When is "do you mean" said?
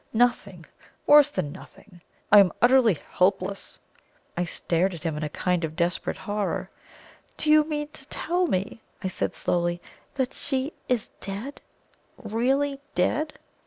7.37-7.89